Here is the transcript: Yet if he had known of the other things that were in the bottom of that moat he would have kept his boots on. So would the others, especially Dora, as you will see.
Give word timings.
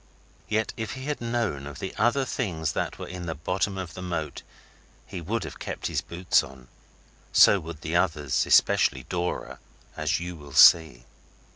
Yet 0.49 0.73
if 0.77 0.93
he 0.93 1.03
had 1.05 1.21
known 1.21 1.67
of 1.67 1.77
the 1.77 1.95
other 1.95 2.25
things 2.25 2.71
that 2.71 2.97
were 2.97 3.07
in 3.07 3.27
the 3.27 3.35
bottom 3.35 3.77
of 3.77 3.93
that 3.93 4.01
moat 4.01 4.41
he 5.05 5.21
would 5.21 5.43
have 5.43 5.59
kept 5.59 5.85
his 5.85 6.01
boots 6.01 6.41
on. 6.41 6.69
So 7.33 7.59
would 7.59 7.81
the 7.81 7.95
others, 7.95 8.47
especially 8.47 9.03
Dora, 9.03 9.59
as 9.95 10.19
you 10.19 10.35
will 10.35 10.53
see. 10.53 11.03